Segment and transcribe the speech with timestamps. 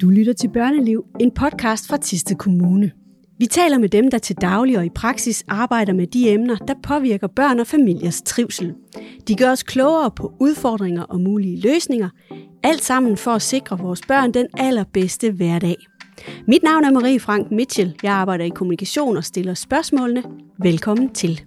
[0.00, 2.90] Du lytter til Børneliv, en podcast fra Tiste Kommune.
[3.38, 6.74] Vi taler med dem, der til daglig og i praksis arbejder med de emner, der
[6.82, 8.74] påvirker børn og familiers trivsel.
[9.28, 12.08] De gør os klogere på udfordringer og mulige løsninger,
[12.62, 15.76] alt sammen for at sikre vores børn den allerbedste hverdag.
[16.48, 17.94] Mit navn er Marie Frank Mitchell.
[18.02, 20.22] Jeg arbejder i kommunikation og stiller spørgsmålene.
[20.58, 21.42] Velkommen til.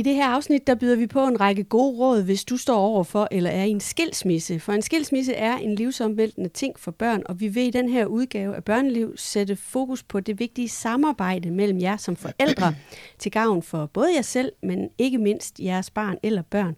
[0.00, 2.76] I det her afsnit, der byder vi på en række gode råd, hvis du står
[2.76, 4.60] overfor eller er i en skilsmisse.
[4.60, 8.06] For en skilsmisse er en livsomvæltende ting for børn, og vi vil i den her
[8.06, 12.74] udgave af Børneliv sætte fokus på det vigtige samarbejde mellem jer som forældre,
[13.18, 16.76] til gavn for både jer selv, men ikke mindst jeres barn eller børn.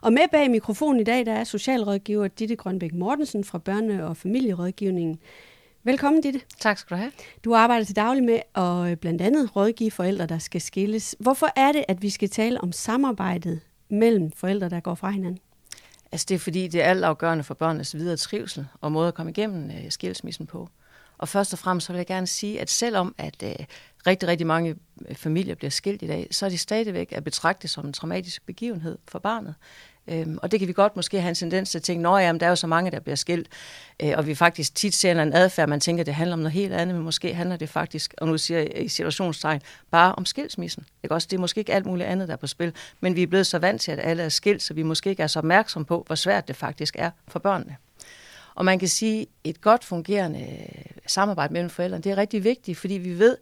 [0.00, 4.16] Og med bag mikrofonen i dag, der er socialrådgiver Ditte Grønbæk Mortensen fra Børne- og
[4.16, 5.18] Familierådgivningen.
[5.84, 6.40] Velkommen, Ditte.
[6.58, 7.12] Tak skal du have.
[7.44, 11.16] Du arbejder til daglig med at øh, blandt andet rådgive forældre, der skal skilles.
[11.18, 15.38] Hvorfor er det, at vi skal tale om samarbejdet mellem forældre, der går fra hinanden?
[16.12, 19.30] Altså det er fordi, det er altafgørende for børnenes videre trivsel og måde at komme
[19.30, 20.68] igennem uh, skilsmissen på.
[21.18, 23.64] Og først og fremmest så vil jeg gerne sige, at selvom at uh,
[24.06, 24.76] rigtig, rigtig mange
[25.12, 28.98] familier bliver skilt i dag, så er de stadigvæk at betragte som en traumatisk begivenhed
[29.08, 29.54] for barnet.
[30.08, 32.46] Øhm, og det kan vi godt måske have en tendens til at tænke, at der
[32.46, 33.48] er jo så mange, der bliver skilt,
[34.02, 36.72] øh, og vi faktisk tit ser en adfærd, man tænker, det handler om noget helt
[36.72, 40.84] andet, men måske handler det faktisk, og nu siger jeg i situationstegn, bare om skilsmissen.
[41.02, 41.14] Ikke?
[41.14, 43.26] Også, det er måske ikke alt muligt andet, der er på spil, men vi er
[43.26, 45.84] blevet så vant til, at alle er skilt, så vi måske ikke er så opmærksom
[45.84, 47.76] på, hvor svært det faktisk er for børnene.
[48.54, 50.58] Og man kan sige, at et godt fungerende
[51.06, 53.36] samarbejde mellem forældrene, det er rigtig vigtigt, fordi vi ved,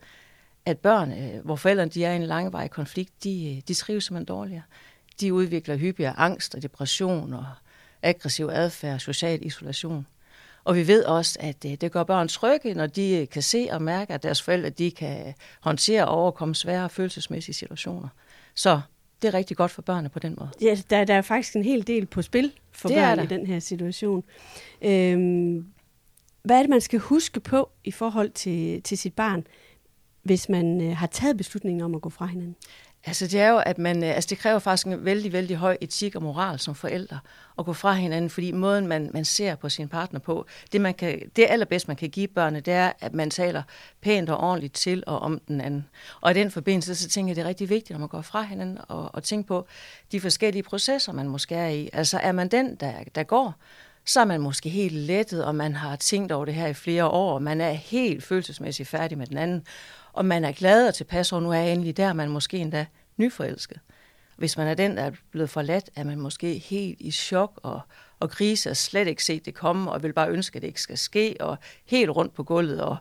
[0.67, 4.05] at børn, øh, hvor forældrene de er i en langvarig konflikt, de, øh, de trives
[4.05, 4.63] simpelthen dårligere
[5.21, 7.45] de udvikler hyppigere angst og depression og
[8.03, 10.07] aggressiv adfærd, social isolation.
[10.65, 13.69] Og vi ved også, at øh, det gør børn trygge, når de øh, kan se
[13.71, 18.09] og mærke, at deres forældre de kan håndtere og overkomme svære følelsesmæssige situationer.
[18.55, 18.81] Så
[19.23, 20.51] det er rigtig godt for børnene på den måde.
[20.61, 23.47] Ja, der, der er faktisk en hel del på spil for det børn i den
[23.47, 24.25] her situation.
[24.83, 25.67] Øhm,
[26.43, 29.47] hvad er det, man skal huske på i forhold til, til sit barn,
[30.23, 32.57] hvis man øh, har taget beslutningen om at gå fra hinanden?
[33.05, 35.77] Altså det er jo, at man, øh, altså det kræver faktisk en vældig, vældig høj
[35.81, 37.19] etik og moral som forældre
[37.59, 40.95] at gå fra hinanden, fordi måden, man, man ser på sin partner på, det, man
[40.95, 43.63] kan, det allerbedst, man kan give børnene, det er, at man taler
[44.01, 45.87] pænt og ordentligt til og om den anden.
[46.21, 48.43] Og i den forbindelse, så tænker jeg, det er rigtig vigtigt, når man går fra
[48.43, 49.67] hinanden og, og tænker på
[50.13, 51.91] de forskellige processer, man måske er i.
[51.93, 53.55] Altså er man den, der, der går,
[54.05, 57.07] så er man måske helt lettet, og man har tænkt over det her i flere
[57.07, 59.67] år, og man er helt følelsesmæssigt færdig med den anden
[60.13, 62.87] og man er glad og tilpas, og nu er jeg endelig der, man måske endda
[63.17, 63.81] nyforelsket.
[64.37, 67.81] Hvis man er den, der er blevet forladt, er man måske helt i chok og,
[68.21, 70.83] og krise og slet ikke set det komme, og vil bare ønske, at det ikke
[70.83, 72.83] skal ske, og helt rundt på gulvet.
[72.83, 72.97] Og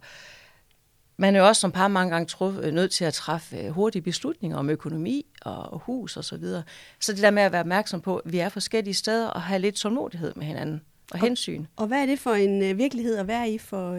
[1.17, 3.69] man er jo også som par mange gange truf, øh, nødt til at træffe øh,
[3.69, 6.63] hurtige beslutninger om økonomi og hus og så videre.
[6.99, 9.59] Så det der med at være opmærksom på, at vi er forskellige steder, og have
[9.59, 10.81] lidt tålmodighed med hinanden
[11.11, 11.65] og, og hensyn.
[11.75, 13.93] Og hvad er det for en øh, virkelighed at være i for,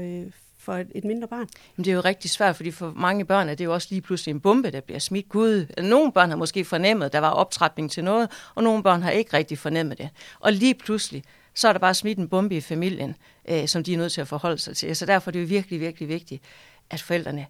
[0.61, 1.49] for et, et mindre barn?
[1.77, 4.01] Jamen, det er jo rigtig svært, fordi for mange børn er det jo også lige
[4.01, 5.29] pludselig en bombe, der bliver smidt.
[5.29, 9.03] Gud, nogle børn har måske fornemmet, at der var optrætning til noget, og nogle børn
[9.03, 10.09] har ikke rigtig fornemmet det.
[10.41, 13.17] Og lige pludselig, så er der bare smidt en bombe i familien,
[13.49, 14.97] øh, som de er nødt til at forholde sig til.
[14.97, 16.43] Så derfor er det jo virkelig, virkelig vigtigt,
[16.91, 17.47] at forældrene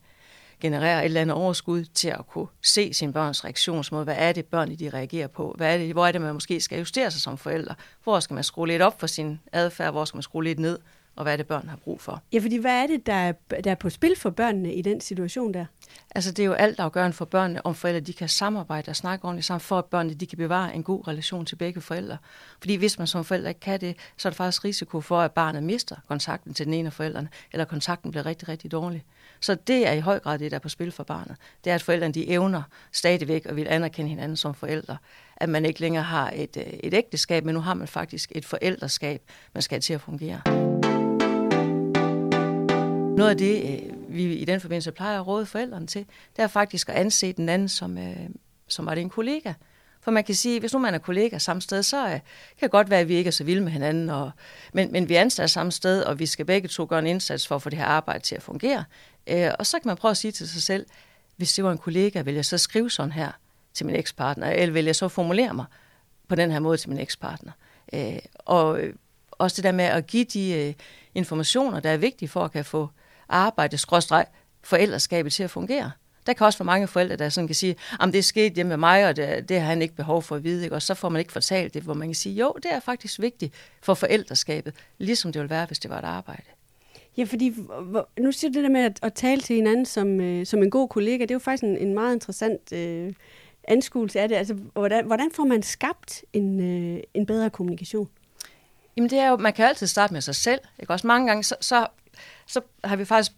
[0.60, 4.04] genererer et eller andet overskud til at kunne se sin børns reaktionsmåde.
[4.04, 5.54] Hvad er det, børnene de reagerer på?
[5.56, 7.74] Hvad er det, hvor er det, man måske skal justere sig som forældre?
[8.04, 9.92] Hvor skal man skrue lidt op for sin adfærd?
[9.92, 10.78] Hvor skal man skrue lidt ned?
[11.16, 12.22] Og hvad er det, børn har brug for.
[12.32, 15.00] Ja, fordi hvad er det, der er, der er på spil for børnene i den
[15.00, 15.64] situation der?
[16.14, 19.24] Altså, det er jo alt afgørende for børnene, om forældre de kan samarbejde og snakke
[19.24, 22.16] ordentligt sammen, for at børnene de kan bevare en god relation til begge forældre.
[22.58, 25.32] Fordi hvis man som forældre ikke kan det, så er der faktisk risiko for, at
[25.32, 29.04] barnet mister kontakten til den ene af forældrene, eller kontakten bliver rigtig, rigtig dårlig.
[29.40, 31.36] Så det er i høj grad det, der er på spil for barnet.
[31.64, 34.96] Det er, at forældrene de evner stadigvæk og vil anerkende hinanden som forældre.
[35.36, 38.44] At man ikke længere har et, øh, et ægteskab, men nu har man faktisk et
[38.44, 39.22] forældreskab,
[39.54, 40.69] man skal til at fungere.
[43.16, 46.06] Noget af det, øh, vi i den forbindelse plejer at råde forældrene til,
[46.36, 48.16] det er faktisk at anse den anden som, øh,
[48.68, 49.52] som var det en kollega.
[50.00, 52.20] For man kan sige, hvis nu man er kollega samme sted, så øh, kan
[52.60, 54.30] det godt være, at vi ikke er så vilde med hinanden, og,
[54.72, 57.46] men, men vi er ansat samme sted, og vi skal begge to gøre en indsats
[57.46, 58.84] for at få det her arbejde til at fungere.
[59.58, 60.86] og så kan man prøve at sige til sig selv,
[61.36, 63.30] hvis det var en kollega, vil jeg så skrive sådan her
[63.74, 65.64] til min ekspartner, eller vil jeg så formulere mig
[66.28, 67.52] på den her måde til min ekspartner.
[68.38, 68.80] og
[69.40, 70.74] også det der med at give de øh,
[71.14, 72.88] informationer, der er vigtige for at kan få
[73.28, 74.26] arbejde, skråstreg,
[74.62, 75.92] forældreskabet til at fungere.
[76.26, 78.68] Der kan også være mange forældre, der sådan kan sige, at det er sket hjemme
[78.68, 80.64] med mig, og det, det har han ikke behov for at vide.
[80.64, 80.76] Ikke?
[80.76, 83.20] Og så får man ikke fortalt det, hvor man kan sige, jo, det er faktisk
[83.20, 86.42] vigtigt for forældreskabet, ligesom det ville være, hvis det var et arbejde.
[87.16, 87.54] Ja, fordi
[88.18, 90.70] nu siger du det der med at, at tale til hinanden som, øh, som en
[90.70, 93.12] god kollega, det er jo faktisk en, en meget interessant øh,
[93.64, 94.36] anskuelse af det.
[94.36, 98.08] Altså, hvordan, hvordan får man skabt en, øh, en bedre kommunikation?
[99.00, 100.60] Jamen det er jo, man kan altid starte med sig selv.
[100.80, 100.92] Ikke?
[100.92, 101.86] Også mange gange, så, så,
[102.46, 103.32] så har vi faktisk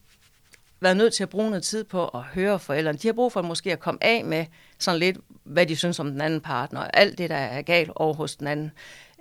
[0.81, 2.99] været nødt til at bruge noget tid på at høre forældrene.
[2.99, 4.47] De har brug for måske at komme af med
[4.79, 7.91] sådan lidt, hvad de synes om den anden partner, og alt det, der er galt
[7.95, 8.73] over hos den anden,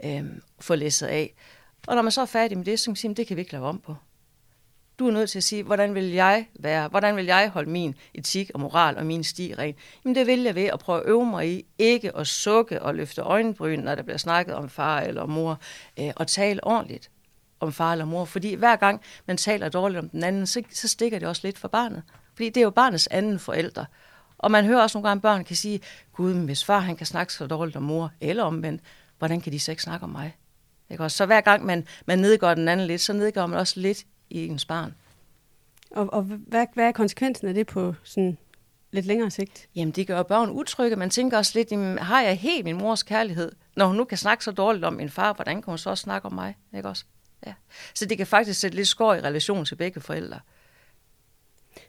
[0.03, 0.23] øh,
[0.59, 1.33] få læsset af.
[1.87, 3.41] Og når man så er færdig med det, så kan man sige, det kan vi
[3.41, 3.95] ikke lave om på.
[4.99, 6.87] Du er nødt til at sige, hvordan vil jeg være?
[6.87, 9.75] Hvordan vil jeg holde min etik og moral og min sti ren?
[10.05, 12.95] Jamen det vil jeg ved at prøve at øve mig i, ikke at sukke og
[12.95, 15.59] løfte øjenbryn, når der bliver snakket om far eller mor,
[15.99, 17.09] øh, og tale ordentligt
[17.59, 18.25] om far eller mor.
[18.25, 21.57] Fordi hver gang man taler dårligt om den anden, så, så stikker det også lidt
[21.57, 22.03] for barnet.
[22.33, 23.85] Fordi det er jo barnets anden forældre.
[24.37, 25.79] Og man hører også nogle gange, at børn kan sige,
[26.13, 28.81] gud, hvis far han kan snakke så dårligt om mor, eller omvendt,
[29.17, 30.37] hvordan kan de så ikke snakke om mig?
[30.89, 31.03] Ikke?
[31.03, 31.17] også?
[31.17, 34.47] Så hver gang man, man nedgår den anden lidt, så nedgår man også lidt i
[34.47, 34.95] ens barn.
[35.91, 38.37] Og, og hvad, hvad er konsekvensen af det på sådan
[38.91, 39.67] lidt længere sigt?
[39.75, 40.95] Jamen, det gør børn utrygge.
[40.95, 43.51] Man tænker også lidt, jamen, har jeg helt min mors kærlighed?
[43.75, 46.01] Når hun nu kan snakke så dårligt om min far, hvordan kan hun så også
[46.01, 46.57] snakke om mig?
[46.75, 47.05] Ikke også?
[47.45, 47.53] Ja.
[47.93, 50.39] Så det kan faktisk sætte lidt skår i relation til begge forældre.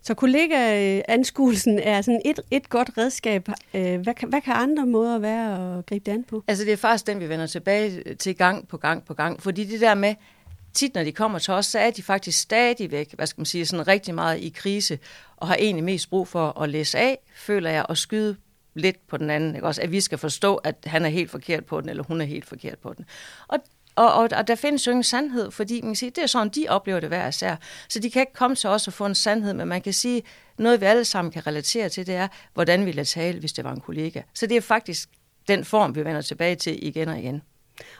[0.02, 3.48] Så kollega-anskuelsen er sådan et, et godt redskab.
[3.74, 6.44] Øh, hvad kan, hvad kan andre måder være at gribe det an på?
[6.48, 9.42] Altså det er faktisk den, vi vender tilbage til gang på gang på gang.
[9.42, 10.14] Fordi det der med,
[10.74, 13.66] tit når de kommer til os, så er de faktisk stadigvæk, hvad skal man sige,
[13.66, 14.98] sådan rigtig meget i krise,
[15.36, 18.36] og har egentlig mest brug for at læse af, føler jeg, og skyde
[18.74, 19.54] lidt på den anden.
[19.54, 19.66] Ikke?
[19.66, 22.24] Også, at vi skal forstå, at han er helt forkert på den, eller hun er
[22.24, 23.04] helt forkert på den.
[23.48, 23.58] Og
[23.96, 26.48] og, og, og der findes jo ingen sandhed, fordi man kan sige, det er sådan,
[26.48, 27.56] de oplever det hver især.
[27.88, 30.22] Så de kan ikke komme til os og få en sandhed, men man kan sige,
[30.58, 33.64] noget vi alle sammen kan relatere til, det er, hvordan vi lader tale, hvis det
[33.64, 34.22] var en kollega.
[34.34, 35.08] Så det er faktisk
[35.48, 37.42] den form, vi vender tilbage til igen og igen.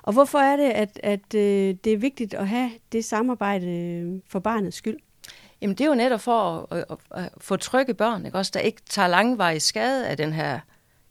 [0.02, 4.20] Og hvorfor er det, at, at øh, det er vigtigt at have det samarbejde øh,
[4.29, 4.96] for barnets skyld?
[5.61, 8.38] Jamen det er jo netop for at, at, at få trygge børn, ikke?
[8.38, 10.61] Også, der ikke tager langvarig skade af den her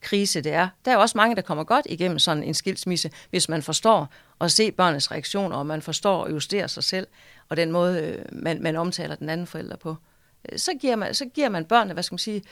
[0.01, 0.67] krise, det er.
[0.85, 4.07] Der er også mange, der kommer godt igennem sådan en skilsmisse, hvis man forstår
[4.41, 7.07] at se børnenes reaktioner, og man forstår at justere sig selv,
[7.49, 9.95] og den måde, øh, man, man omtaler den anden forælder på.
[10.51, 12.43] Øh, så giver man, så giver man børnene, hvad skal man sige,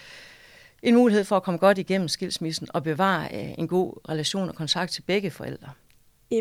[0.83, 4.91] en mulighed for at komme godt igennem skilsmissen og bevare en god relation og kontakt
[4.91, 5.69] til begge forældre.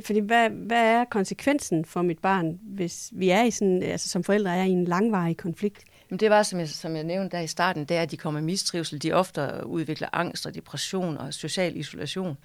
[0.05, 4.25] Fordi hvad, hvad er konsekvensen for mit barn, hvis vi er i sådan, altså som
[4.25, 5.85] forældre er i en langvarig konflikt?
[6.11, 8.17] Men det var, som jeg, som jeg nævnte der i starten, det er, at de
[8.17, 9.02] kommer i mistrivsel.
[9.02, 12.37] De ofte udvikler angst og depression og social isolation.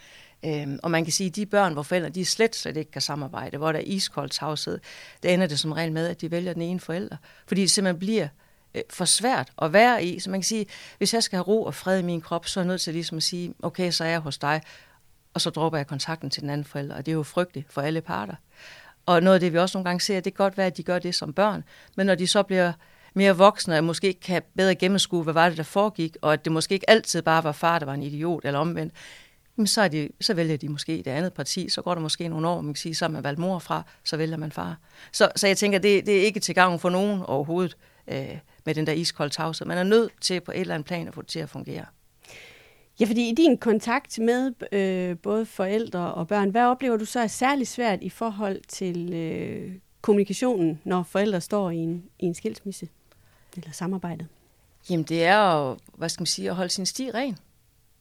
[0.46, 3.02] Øhm, og man kan sige, at de børn, hvor forældre de slet, slet ikke kan
[3.02, 4.80] samarbejde, hvor der er iskold tavshed,
[5.24, 7.16] der ender det som regel med, at de vælger den ene forælder.
[7.48, 8.28] Fordi det simpelthen bliver
[8.76, 10.20] øh, for svært at være i.
[10.20, 10.66] Så man kan sige,
[10.98, 12.94] hvis jeg skal have ro og fred i min krop, så er jeg nødt til
[12.94, 14.62] ligesom at sige, okay, så er jeg hos dig,
[15.34, 16.96] og så dropper jeg kontakten til den anden forælder.
[16.96, 18.36] Og det er jo frygteligt for alle parter.
[19.06, 20.84] Og noget af det, vi også nogle gange ser, det kan godt være, at de
[20.84, 21.64] gør det som børn,
[21.96, 22.74] men når de så bliver
[23.14, 26.52] mere voksne, og måske kan bedre gennemskue, hvad var det, der foregik, og at det
[26.52, 28.94] måske ikke altid bare var far, der var en idiot, eller omvendt,
[29.58, 32.28] jamen så, er de, så vælger de måske det andet parti, så går der måske
[32.28, 34.78] nogle år, man kan sige, så har man valgt mor fra, så vælger man far.
[35.12, 37.78] Så, så jeg tænker, det, det er ikke til gavn for nogen overhovedet
[38.08, 39.68] øh, med den der iskold tavshed.
[39.68, 41.86] Man er nødt til på et eller andet plan at få det til at fungere.
[43.00, 47.20] Ja, fordi i din kontakt med øh, både forældre og børn, hvad oplever du så
[47.20, 52.34] er særlig svært i forhold til øh, kommunikationen, når forældre står i en, i en
[52.34, 52.88] skilsmisse
[53.58, 54.28] eller samarbejdet?
[54.90, 57.38] Jamen det er jo, hvad skal man sige, at holde sin sti ren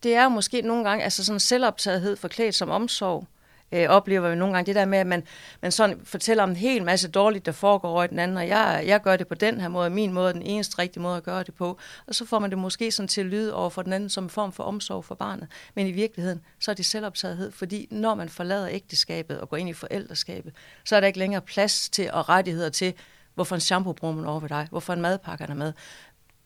[0.02, 3.26] det er jo måske nogle gange altså sådan selvoptagethed forklædt som omsorg.
[3.72, 5.24] Øh, oplever vi nogle gange det der med, at man,
[5.62, 8.48] man sådan fortæller om en hel masse dårligt, der foregår over i den anden, og
[8.48, 11.16] jeg, jeg gør det på den her måde, min måde er den eneste rigtige måde
[11.16, 11.78] at gøre det på.
[12.06, 14.24] Og så får man det måske sådan til at lyde over for den anden som
[14.24, 15.48] en form for omsorg for barnet.
[15.74, 19.68] Men i virkeligheden, så er det selvoptagethed, fordi når man forlader ægteskabet og går ind
[19.68, 20.52] i forældreskabet,
[20.84, 22.94] så er der ikke længere plads til og rettigheder til,
[23.34, 25.72] hvorfor en shampoo bruger man over ved dig, hvorfor en madpakke er med,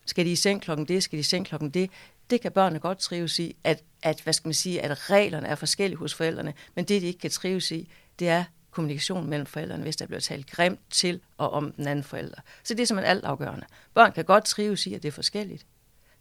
[0.05, 1.89] skal de i seng klokken det, skal de i seng klokken det
[2.29, 5.55] det kan børnene godt trives i, at, at, hvad skal man sige, at reglerne er
[5.55, 9.83] forskellige hos forældrene, men det, de ikke kan trives i, det er kommunikation mellem forældrene,
[9.83, 12.37] hvis der bliver talt grimt til og om den anden forælder.
[12.63, 13.65] Så det er simpelthen alt afgørende.
[13.93, 15.65] Børn kan godt trives i, at det er forskelligt,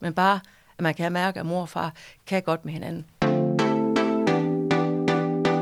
[0.00, 0.40] men bare,
[0.78, 1.94] at man kan mærke, at mor og far
[2.26, 3.06] kan godt med hinanden.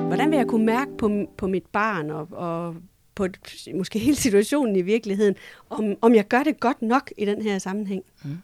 [0.06, 2.76] Hvordan vil jeg kunne mærke på, på mit barn og, og
[3.14, 3.28] på
[3.74, 5.34] måske hele situationen i virkeligheden,
[5.70, 8.04] om, om jeg gør det godt nok i den her sammenhæng?
[8.24, 8.38] Mm.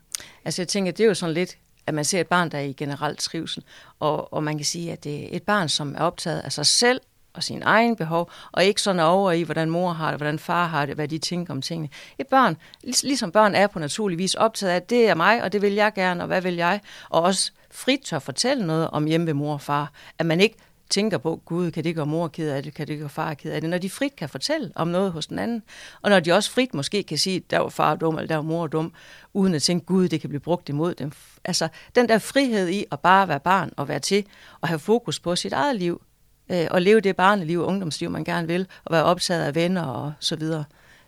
[0.44, 2.62] Altså jeg tænker, det er jo sådan lidt at man ser et barn, der er
[2.62, 3.64] i generelt trivsel.
[4.00, 6.66] Og, og man kan sige, at det er et barn, som er optaget af sig
[6.66, 7.00] selv
[7.34, 10.66] og sin egen behov, og ikke sådan over i, hvordan mor har det, hvordan far
[10.66, 11.88] har det, hvad de tænker om tingene.
[12.18, 12.56] Et børn,
[13.02, 15.72] ligesom børn er på naturlig vis optaget af, at det er mig, og det vil
[15.72, 16.80] jeg gerne, og hvad vil jeg?
[17.08, 19.92] Og også frit tør fortælle noget om hjemme ved mor og far.
[20.18, 20.56] At man ikke
[20.90, 23.52] tænker på, gud, kan det gøre mor ked af det, kan det gøre far ked
[23.52, 25.62] af det, når de frit kan fortælle om noget hos den anden,
[26.02, 28.42] og når de også frit måske kan sige, der var far dum, eller der var
[28.42, 28.92] mor dum,
[29.34, 31.12] uden at tænke, gud, det kan blive brugt imod dem.
[31.44, 34.24] Altså, den der frihed i at bare være barn og være til,
[34.60, 36.02] og have fokus på sit eget liv,
[36.50, 39.82] øh, og leve det barneliv og ungdomsliv, man gerne vil, og være optaget af venner
[39.82, 40.64] og så videre.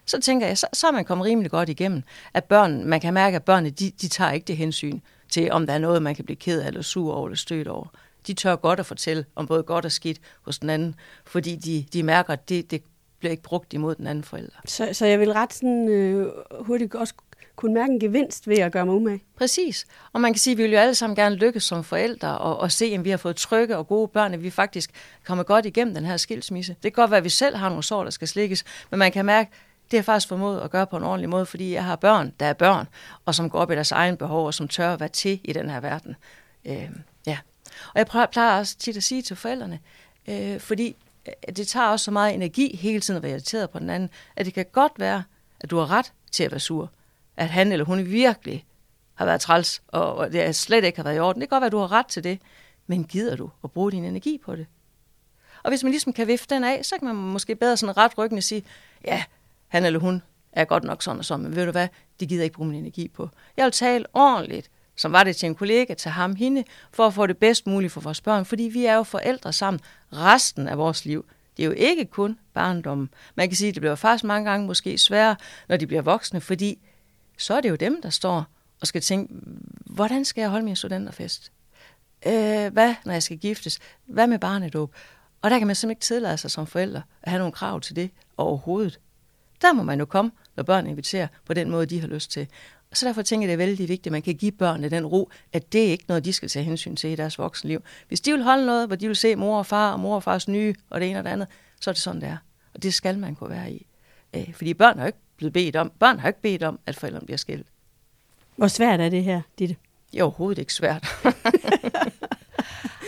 [0.06, 2.02] Så tænker jeg, så, så er man kommet rimelig godt igennem,
[2.34, 5.66] at børn, man kan mærke, at børnene, de, de tager ikke det hensyn til, om
[5.66, 7.86] der er noget, man kan blive ked af, eller sur over, eller stødt over.
[8.26, 10.94] De tør godt at fortælle om både godt og skidt hos den anden,
[11.26, 12.82] fordi de, de mærker, at det, det
[13.18, 14.56] bliver ikke brugt imod den anden forælder.
[14.66, 16.26] Så, så jeg vil ret sådan, øh,
[16.60, 17.14] hurtigt også
[17.56, 19.22] kunne mærke en gevinst ved at gøre mig umage.
[19.36, 19.86] Præcis.
[20.12, 22.56] Og man kan sige, at vi vil jo alle sammen gerne lykkes som forældre og,
[22.56, 24.90] og se, at vi har fået trygge og gode børn, at vi faktisk
[25.24, 26.72] kommer godt igennem den her skilsmisse.
[26.82, 29.12] Det kan godt være, at vi selv har nogle sår, der skal slikkes, men man
[29.12, 29.50] kan mærke,
[29.90, 32.46] det har faktisk formået at gøre på en ordentlig måde, fordi jeg har børn, der
[32.46, 32.86] er børn,
[33.24, 35.52] og som går op i deres egen behov, og som tør at være til i
[35.52, 36.16] den her verden.
[36.64, 36.88] Øh.
[37.94, 39.80] Og jeg plejer også tit at sige til forældrene,
[40.28, 40.96] øh, fordi
[41.28, 44.10] øh, det tager også så meget energi hele tiden at være irriteret på den anden,
[44.36, 45.22] at det kan godt være,
[45.60, 46.90] at du har ret til at være sur.
[47.36, 48.64] At han eller hun virkelig
[49.14, 51.40] har været træls, og det slet ikke har været i orden.
[51.40, 52.38] Det kan godt være, at du har ret til det,
[52.86, 54.66] men gider du at bruge din energi på det?
[55.62, 58.18] Og hvis man ligesom kan vifte den af, så kan man måske bedre sådan ret
[58.18, 58.64] ryggende sige,
[59.04, 59.24] ja,
[59.68, 61.88] han eller hun er godt nok sådan og sådan, men ved du hvad,
[62.20, 63.28] det gider ikke bruge min energi på.
[63.56, 67.14] Jeg vil tale ordentligt, som var det til en kollega, til ham, hende, for at
[67.14, 69.80] få det bedst muligt for vores børn, fordi vi er jo forældre sammen
[70.12, 71.26] resten af vores liv.
[71.56, 73.10] Det er jo ikke kun barndommen.
[73.34, 75.36] Man kan sige, at det bliver faktisk mange gange måske sværere,
[75.68, 76.78] når de bliver voksne, fordi
[77.38, 78.46] så er det jo dem, der står
[78.80, 79.34] og skal tænke,
[79.86, 81.52] hvordan skal jeg holde min studenterfest?
[82.26, 83.78] Øh, hvad, når jeg skal giftes?
[84.06, 84.94] Hvad med barnedåb?
[85.42, 87.96] Og der kan man simpelthen ikke tillade sig som forældre at have nogle krav til
[87.96, 89.00] det overhovedet.
[89.62, 92.46] Der må man jo komme, når børn inviterer på den måde, de har lyst til.
[92.92, 95.30] Så derfor tænker jeg, det er vældig vigtigt, at man kan give børnene den ro,
[95.52, 97.82] at det er ikke noget, de skal tage hensyn til i deres voksenliv.
[98.08, 100.22] Hvis de vil holde noget, hvor de vil se mor og far og mor og
[100.22, 101.48] fars nye og det ene og det andet,
[101.80, 102.36] så er det sådan, det er.
[102.74, 103.86] Og det skal man kunne være i.
[104.34, 107.26] Øh, fordi børn har ikke blevet bedt om, børn har ikke bedt om, at forældrene
[107.26, 107.66] bliver skilt.
[108.56, 109.76] Hvor svært er det her, Ditte?
[110.12, 111.06] Det er overhovedet ikke svært.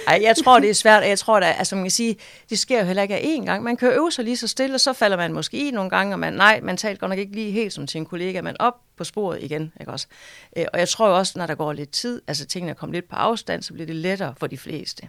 [0.06, 1.02] Ej, jeg tror, det er svært.
[1.02, 2.16] Jeg tror, at altså, man kan sige,
[2.50, 3.62] det sker jo heller ikke af én gang.
[3.62, 6.14] Man kan øve sig lige så stille, og så falder man måske i nogle gange,
[6.14, 8.56] og man, nej, man taler godt nok ikke lige helt som til en kollega, men
[8.58, 9.73] op på sporet igen.
[9.80, 10.06] Ikke også?
[10.56, 12.94] Øh, og jeg tror jo også, når der går lidt tid, altså tingene er kommet
[12.94, 15.08] lidt på afstand, så bliver det lettere for de fleste.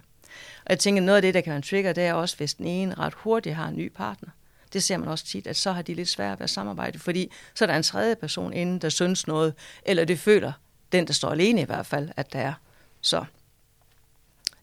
[0.64, 2.54] Og jeg tænker, noget af det, der kan være en trigger, det er også, hvis
[2.54, 4.28] den ene ret hurtigt har en ny partner.
[4.72, 7.32] Det ser man også tit, at så har de lidt svært ved at samarbejde, fordi
[7.54, 10.52] så er der en tredje person inden, der synes noget, eller det føler
[10.92, 12.52] den, der står alene i hvert fald, at der er.
[13.00, 13.24] Så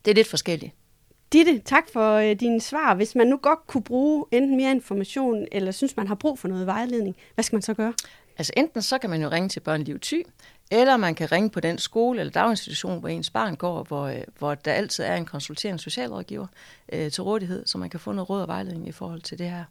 [0.05, 0.73] det er lidt forskelligt.
[1.33, 2.95] Ditte, tak for øh, dine svar.
[2.95, 6.47] Hvis man nu godt kunne bruge enten mere information, eller synes, man har brug for
[6.47, 7.93] noget vejledning, hvad skal man så gøre?
[8.37, 10.25] Altså enten så kan man jo ringe til Børneliv Thy,
[10.71, 14.21] eller man kan ringe på den skole eller daginstitution, hvor ens barn går, hvor, øh,
[14.39, 16.47] hvor der altid er en konsulterende socialrådgiver
[16.93, 19.49] øh, til rådighed, så man kan få noget råd og vejledning i forhold til det
[19.49, 19.63] her.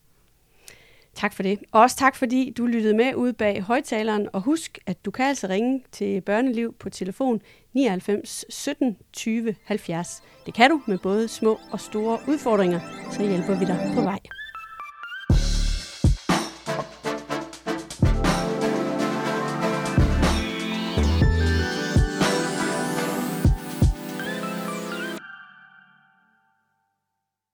[1.14, 1.58] Tak for det.
[1.72, 4.28] Og også tak, fordi du lyttede med ude bag højtaleren.
[4.32, 7.40] Og husk, at du kan altså ringe til Børneliv på telefon
[7.72, 10.22] 99 17 20 70.
[10.46, 12.80] Det kan du med både små og store udfordringer,
[13.12, 14.41] så hjælper vi dig på vej.